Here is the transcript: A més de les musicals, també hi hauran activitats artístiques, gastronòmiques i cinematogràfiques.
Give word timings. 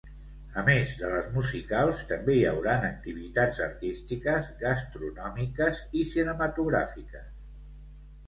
A 0.59 0.61
més 0.67 0.93
de 0.99 1.09
les 1.09 1.27
musicals, 1.33 1.99
també 2.11 2.37
hi 2.37 2.45
hauran 2.51 2.87
activitats 2.87 3.61
artístiques, 3.67 4.49
gastronòmiques 4.63 5.83
i 6.01 6.07
cinematogràfiques. 6.13 7.29